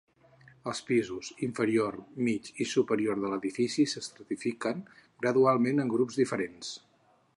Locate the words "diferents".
6.23-6.73